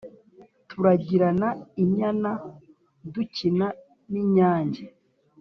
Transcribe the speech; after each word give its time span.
turagirana 0.69 1.47
inyana 1.83 2.31
dukina 3.13 3.67
n’inyange 4.11 4.83